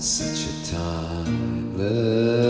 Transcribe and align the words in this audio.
such 0.00 0.46
a 0.46 0.72
timeless 0.72 2.47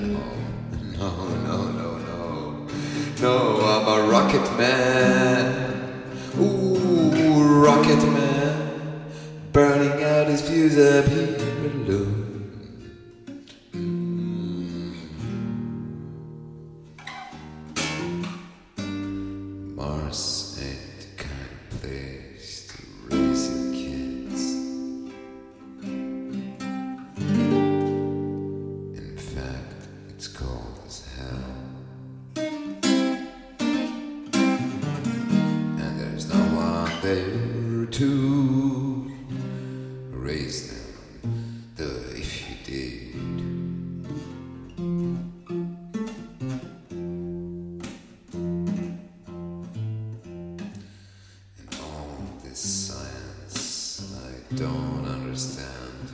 No, 0.00 0.16
no, 0.98 1.70
no, 1.72 1.98
no. 1.98 2.66
No, 3.20 3.60
I'm 3.60 3.86
a 3.86 4.10
rocket 4.10 4.56
man. 4.56 6.02
Ooh, 6.38 7.62
rocket 7.62 8.02
man. 8.08 9.04
Burning 9.52 10.02
out 10.02 10.26
his 10.28 10.40
fuse 10.40 10.78
up 10.78 11.04
here 11.04 11.36
alone. 11.36 12.50
Mm. 13.72 14.94
Mars 19.76 20.58
ain't 20.62 20.89
there 37.14 37.86
to 37.86 39.10
raise 40.10 40.70
them, 40.70 41.64
though 41.74 42.04
if 42.14 42.48
you 42.48 42.56
did. 42.64 43.14
And 51.58 51.68
all 51.82 52.14
this 52.44 52.60
science 52.60 54.12
I 54.28 54.54
don't 54.54 55.04
understand. 55.06 56.04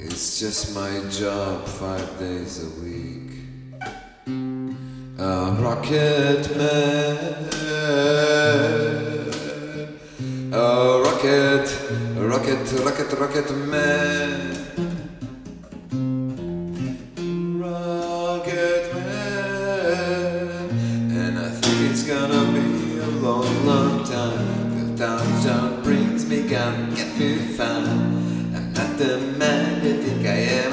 It's 0.00 0.40
just 0.40 0.74
my 0.74 0.92
job 1.10 1.64
five 1.66 2.18
days 2.18 2.64
a 2.64 2.70
week. 2.80 3.30
A 5.18 5.56
rocket 5.60 6.56
man. 6.56 7.75
A 10.52 11.00
rocket, 11.04 11.66
a 12.16 12.26
rocket, 12.26 12.72
rocket, 12.84 13.12
rocket 13.12 13.50
man. 13.68 14.30
Rocket 17.60 18.94
man. 18.94 20.68
And 21.10 21.38
I 21.38 21.50
think 21.50 21.90
it's 21.92 22.02
gonna 22.02 22.44
be 22.52 22.98
a 22.98 23.06
long, 23.22 23.66
long 23.66 24.02
time. 24.04 24.74
Till 24.76 24.92
downtown 24.96 25.82
brings 25.84 26.26
me 26.26 26.42
gun, 26.48 26.92
get 26.92 27.16
me 27.16 27.38
found. 27.56 27.86
I'm 28.56 28.72
not 28.72 28.98
the 28.98 29.18
man 29.38 29.84
you 29.84 30.02
think 30.02 30.26
I 30.26 30.38
am 30.64 30.72